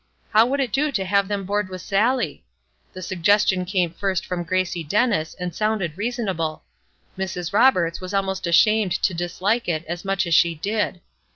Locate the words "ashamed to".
8.47-9.13